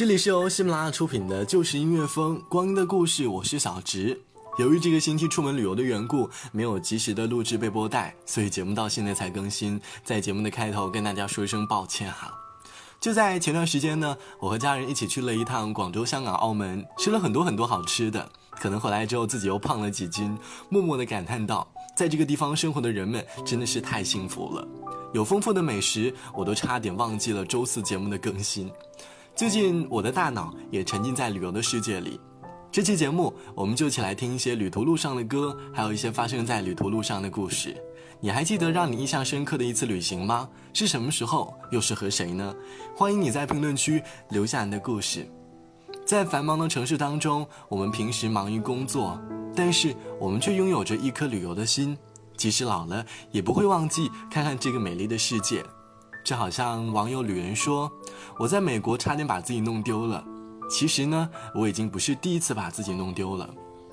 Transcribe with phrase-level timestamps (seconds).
[0.00, 4.18] 这里是由喜马拉雅出品的《就是音乐风光阴的故事》，我是小直。
[4.58, 9.78] 由于这个星期出门旅游的缘故，没有及时的录制备播带，所以节目到现在才更新。
[10.02, 12.32] 在节目的开头跟大家说一声抱歉哈。
[12.98, 18.26] 就在前段时间呢，我和家人一起去了一趟广州、香港、澳门，吃了很多很多好吃的。
[18.52, 20.34] 可能回来之后自己又胖了几斤，
[20.70, 24.66] 默默的感叹道：在这个地方生活的人们真的是太幸福了，
[25.12, 28.72] 有丰富的美食，我都差点忘记了周四节目的更新。
[29.36, 32.20] 最近我的大脑也沉浸在旅游的世界里，
[32.70, 37.74] 这期节目我们就一起来听一些旅途路上的歌，还有一些发生在旅途路上的故事。
[38.20, 40.46] 你还记得让你印象深刻的一次旅行吗？
[40.74, 41.54] 是什么时候？
[41.70, 42.54] 又是和谁呢？
[42.94, 45.26] 欢迎你在评论区留下你的故事。
[46.04, 49.18] 在繁忙的城市当中，我们平时忙于工作，
[49.56, 51.96] 但是我们却拥有着一颗旅游的心，
[52.36, 55.64] 即使老了，也不会忘记看看这个美丽的世界。
[56.22, 57.90] 就好像网友旅人说
[58.38, 60.22] ：“我在美国差点把自己弄丢了。
[60.70, 63.48] 其实呢，我已经不是第一次把自己弄丢了。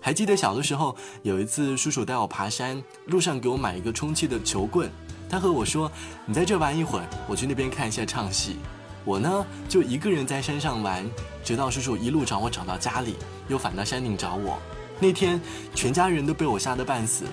[0.00, 4.90] 还记得小的时候，有一次叔叔带我爬山，路上给我买一个充气的球棍。
[5.30, 5.90] 他和我说
[6.26, 8.58] ：‘你在这玩一会儿，我去那边看一下唱戏。’
[9.04, 11.08] 我呢，就一个人在山上玩，
[11.42, 13.16] 直到叔叔一路找我找到家里，
[13.48, 14.58] 又返到山顶找我。
[15.00, 15.40] 那天，
[15.74, 17.24] 全家人都被我吓得半死。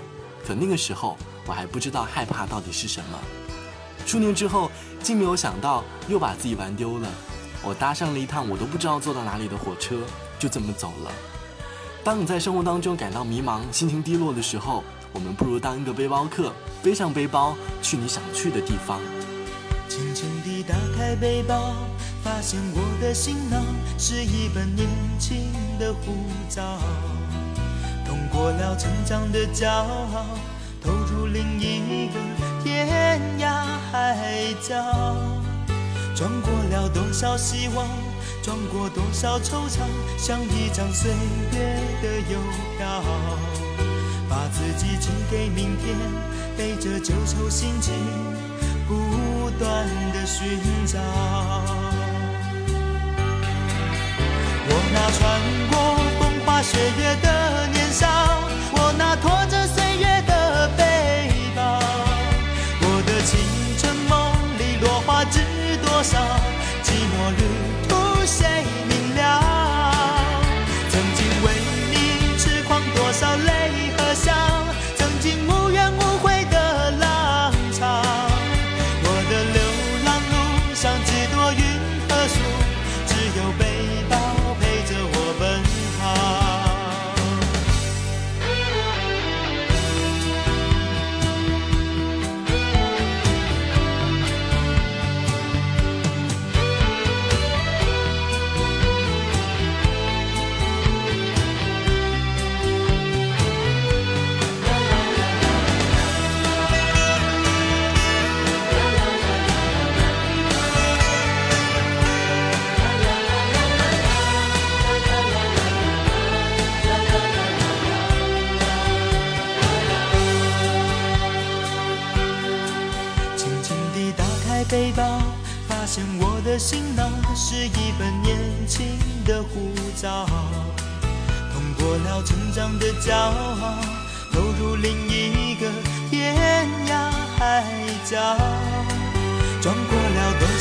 [0.46, 3.20] 可那个时候，我还不知道害怕到底是什么。”
[4.06, 7.08] 数年之后，竟没有想到又把自己玩丢了。
[7.64, 9.98] 我搭上了一趟我都不知道坐到哪里的火车，
[10.38, 11.12] 就这么走了。
[12.04, 16.54] 当你在生活当中感到迷茫、心情低落的时候，我们不如当一个背包客，
[16.84, 19.02] 背上背包去你想去的地方。
[19.90, 21.74] 轻轻地打开背包，
[22.24, 23.64] 发现我的行囊
[23.98, 24.88] 是一本年
[25.18, 26.14] 轻的护
[26.48, 26.62] 照，
[28.06, 30.26] 通过了成长的骄傲，
[30.84, 32.55] 投入另一个。
[33.96, 34.76] 海角，
[36.16, 37.88] 装过了多少希望，
[38.44, 39.80] 装过多少惆怅，
[40.18, 41.12] 像一张岁
[41.54, 42.40] 月的邮
[42.78, 43.04] 票，
[44.30, 45.96] 把自己寄给明天，
[46.58, 47.94] 背着旧愁心情，
[48.88, 51.00] 不断的寻找。
[54.68, 55.24] 我那穿
[55.70, 55.74] 过
[56.20, 58.08] 风花雪月的年少，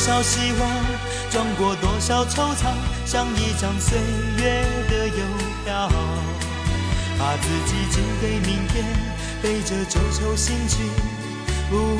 [0.05, 0.69] 少希望，
[1.31, 2.75] 装过多少惆怅，
[3.07, 3.97] 像一张岁
[4.37, 5.25] 月的邮
[5.65, 5.89] 票，
[7.17, 8.85] 把自己寄给明天，
[9.41, 10.85] 背着旧愁心情。
[11.71, 11.97] 不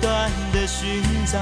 [0.00, 1.36] 断的寻找，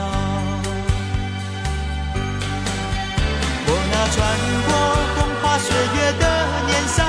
[3.66, 4.16] 我那穿
[4.64, 4.72] 过
[5.16, 6.24] 风花雪月的
[6.66, 7.04] 年少，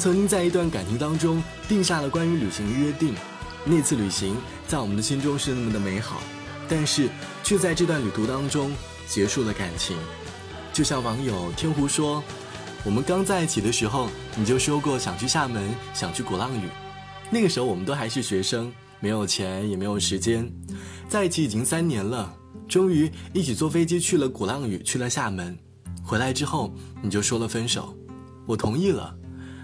[0.00, 3.14] 曾经在一段感情当中定下了关于旅行的约定，
[3.64, 4.36] 那次旅行
[4.66, 6.22] 在我们的心中是那么的美好，
[6.68, 7.10] 但是
[7.44, 8.72] 却在这段旅途当中
[9.06, 9.96] 结束了感情。
[10.72, 12.22] 就像网友天湖说
[12.82, 16.62] ：“我们刚在一起的时候，你就说过想去厦门，想去鼓浪屿。
[17.28, 20.50] 那个时候我们都还是学生，没有钱也没有时间，
[21.08, 22.34] 在一起已经三年了，
[22.68, 25.58] 终于一起坐飞机去了鼓浪屿，去了厦门。
[26.02, 27.94] 回来之后你就说了分手，
[28.46, 29.14] 我同意了。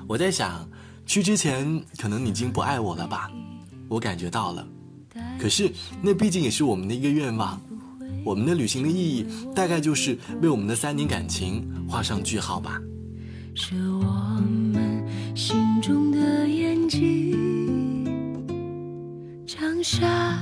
[0.08, 0.68] 我在想，
[1.04, 3.30] 去之前可能你已经不爱我了吧？
[3.88, 4.66] 我感觉到了。
[5.38, 5.72] 可是
[6.02, 7.60] 那毕竟也是我们的一个愿望。”
[8.24, 9.24] 我们的旅行的意义，
[9.54, 12.80] 大概就是为我们的三年感情画上句号吧。
[13.54, 14.02] 是我
[14.72, 15.06] 们
[15.36, 18.04] 心中的眼睛，
[19.46, 20.36] 长沙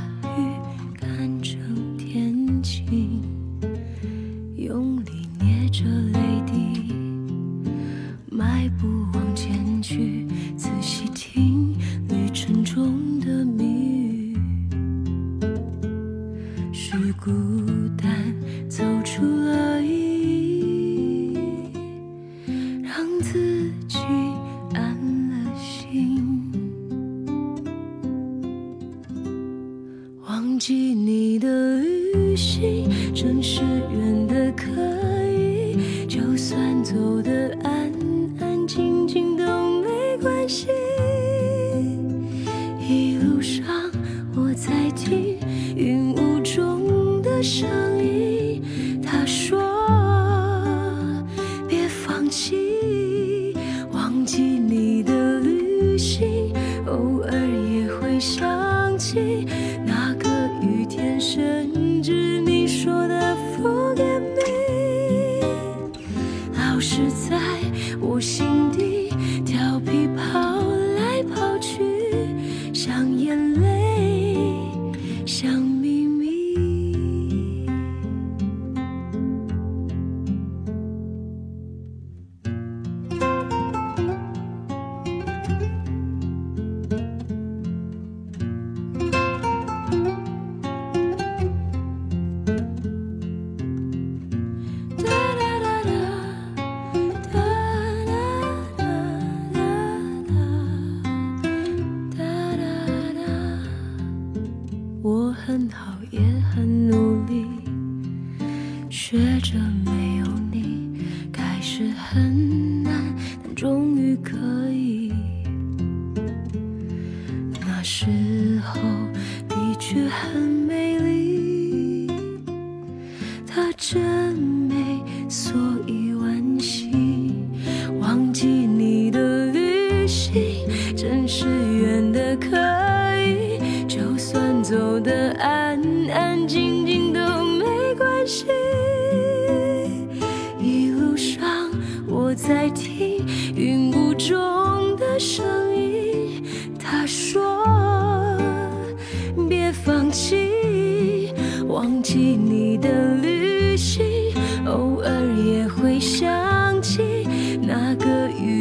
[47.37, 48.14] 的声音，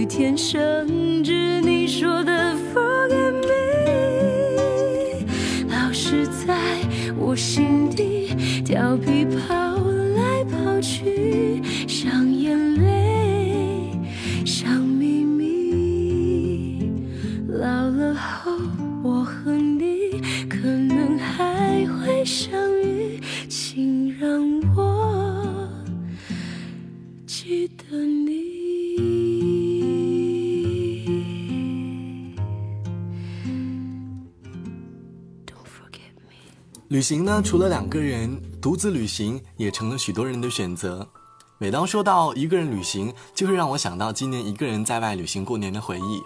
[0.06, 5.26] 天，生只你说的 forget me，
[5.70, 6.54] 老是在
[7.18, 9.63] 我心底调皮跑
[36.94, 41.10] 旅行呢，除了两个人，独自旅行也成了许多人的选择。
[41.58, 46.22] 每当说到一个人旅行，就会让我想到今年一个人在外旅行过年的回忆。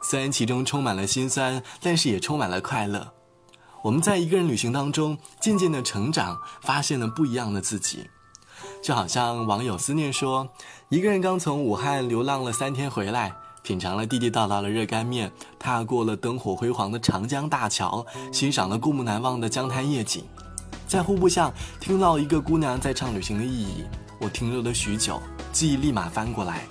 [0.00, 3.12] 虽然其中充满了心酸，但是也充满了快乐。
[3.82, 8.08] 我们在一个人旅行当中，渐渐的成长，发现了不一样的自己。
[8.80, 10.48] 就好像网友思念说，
[10.88, 20.24] 一个人刚从武汉流浪了三天回来，品尝了地地道道的热干面，踏过了灯火辉煌的长江大桥，欣赏了过目难忘的江滩夜景。
[20.88, 23.84] 在户部巷听到一个姑娘在唱旅行的意义，
[24.20, 26.62] 我停留了许久，记忆立马翻过来。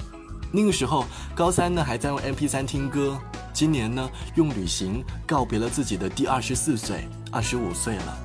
[0.51, 3.17] 那个时候高三呢，还在用 MP3 听歌，
[3.53, 8.17] 今年呢，用旅行告别了自己的第二十四岁、二十五岁了。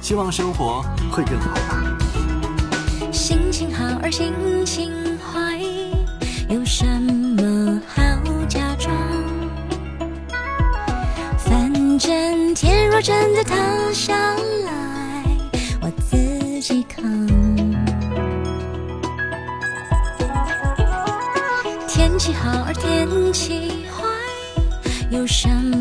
[0.00, 3.10] 希望生活会更好吧。
[3.10, 4.32] 心情好而心
[4.64, 5.58] 情坏，
[6.48, 7.23] 有什么
[11.98, 13.54] 真天若真的塌
[13.92, 14.16] 下
[14.64, 15.24] 来，
[15.80, 17.04] 我自己扛。
[21.86, 24.04] 天气好而天气坏，
[25.10, 25.76] 有什么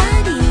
[0.00, 0.49] body.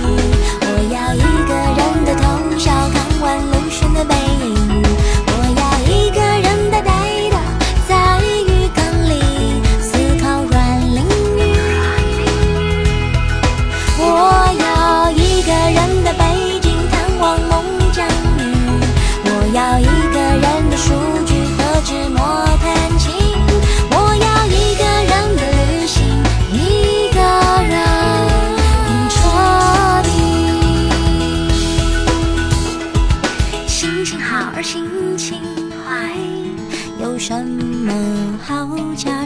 [37.19, 39.18] 什么好假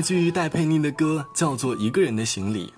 [0.00, 2.68] 来自于戴佩妮的歌，叫做《一个人的行李》。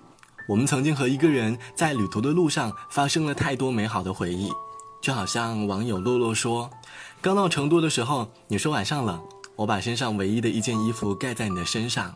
[0.49, 4.51] 我们曾经和一个人在旅途的路上发生了太多美好的回忆，
[5.01, 6.69] 就好像网友洛洛说
[7.23, 9.23] ：“刚到成都的时候，你说晚上冷，
[9.55, 12.13] 我把身上唯一的一件衣服盖在你的身上，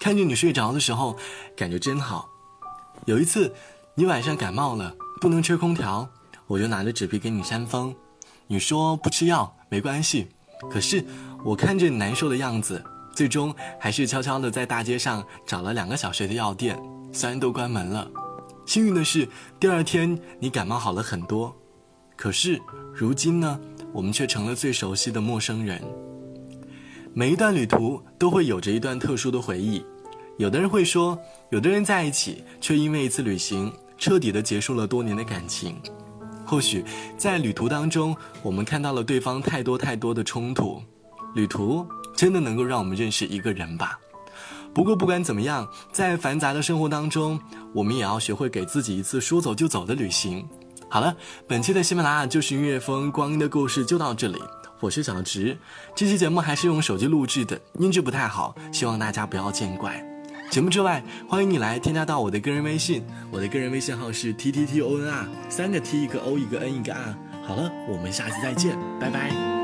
[0.00, 1.16] 看着你睡着的时候，
[1.56, 2.28] 感觉真好。
[3.04, 3.54] 有一次，
[3.94, 6.08] 你晚上感冒了，不能吹空调，
[6.48, 7.94] 我就拿着纸皮给你扇风，
[8.48, 10.26] 你说不吃药没关系，
[10.68, 11.06] 可是
[11.44, 16.80] 我看着你难受的样子。”最终还是悄悄地在大街上找了两个小时的药店，
[17.12, 18.10] 虽然都关门了。
[18.66, 21.54] 幸运的是，第二天你感冒好了很多。
[22.16, 22.60] 可是
[22.94, 23.58] 如今呢，
[23.92, 25.82] 我们却成了最熟悉的陌生人。
[27.12, 29.84] 每一段旅途都会有着一段特殊的回忆。
[30.38, 31.18] 有的人会说，
[31.50, 35.76] 有的人在一起，却因为一次旅行彻底的结束了多年的感情。
[36.46, 36.84] 或许
[37.16, 40.80] 在旅途当中，我们看到了对方太多太多的冲突。
[41.34, 41.86] 旅途
[42.20, 43.98] 真的能够让我们认识一个人吧。
[44.74, 47.40] 不过不管怎么样，在繁杂的生活当中，
[47.72, 50.46] 我们也要学会给自己一次说走就走的旅行。
[50.90, 51.16] 好了，
[51.48, 54.38] 本期的喜马拉雅就是音乐风光阴的故事就到这里，
[54.80, 55.56] 我是小直。
[55.94, 60.04] 这期节目还是用手机录制的，音质不太好，希望大家不要见怪。
[60.50, 67.16] 节目之外，欢迎你来添加到我的个人微信，我的个人微信号是 t t t o n r，三个 t 一个 o 一个 n 一个 r。
[67.46, 69.59] 好了，我们下期再见，拜拜。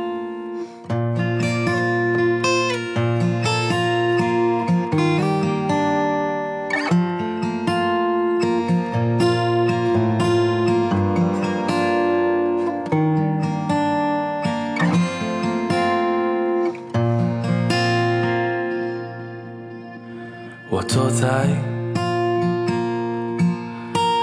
[20.76, 21.26] 我坐在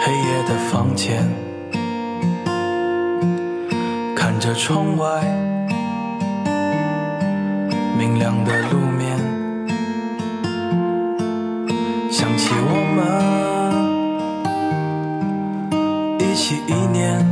[0.05, 1.27] 黑夜的房间，
[4.15, 5.23] 看着窗外
[7.97, 9.17] 明亮的路面，
[12.11, 13.01] 想起我们
[16.19, 17.25] 一起一年，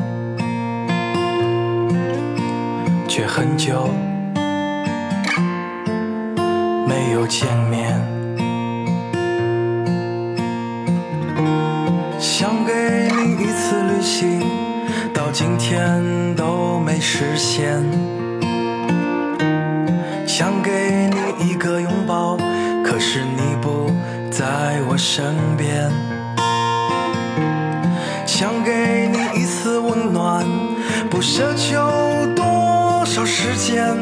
[3.08, 3.88] 却很久
[6.88, 8.01] 没有见面。
[15.34, 17.82] 今天都没实现。
[20.28, 22.38] 想给你一个拥抱，
[22.84, 23.90] 可是你不
[24.30, 25.90] 在我身边。
[28.26, 30.46] 想给你一丝温暖，
[31.10, 31.80] 不奢求
[32.36, 33.96] 多少时间。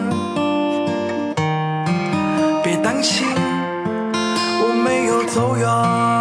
[2.63, 3.27] 别担心，
[4.13, 6.18] 我没有走远。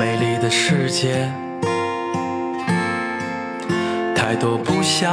[0.00, 1.30] 美丽的世界，
[4.16, 5.12] 太多不想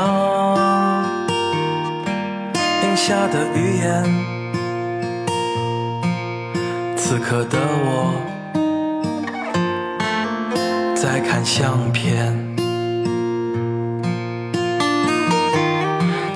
[2.56, 4.02] 咽下的语言。
[6.96, 8.14] 此刻的我
[10.96, 12.34] 在看相片。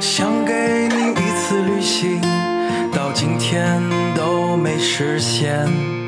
[0.02, 2.20] 想给你一次旅行，
[2.94, 3.82] 到今天
[4.14, 6.01] 都没实现。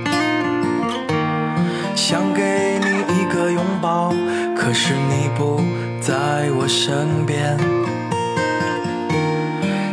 [2.13, 2.85] 想给你
[3.17, 4.13] 一个拥抱，
[4.55, 5.59] 可是你不
[5.99, 7.57] 在我身边。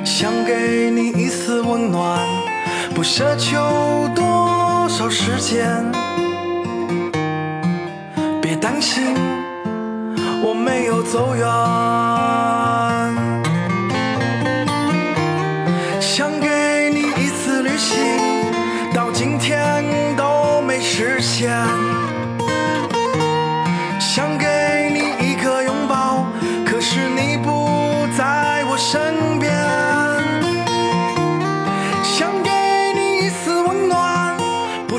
[0.05, 2.29] 想给你一丝温暖，
[2.95, 3.57] 不奢求
[4.15, 5.83] 多少时间。
[8.43, 9.15] 别担心，
[10.43, 11.49] 我没有走远。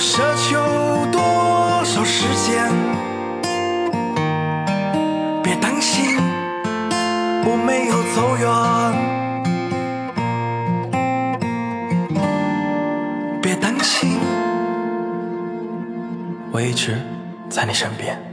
[0.01, 0.57] 奢求
[1.11, 1.21] 多
[1.85, 2.67] 少时间。
[5.43, 6.17] 别担心，
[7.45, 8.49] 我没有走远。
[13.43, 14.17] 别担心，
[16.51, 16.99] 我一直
[17.47, 18.30] 在你身边。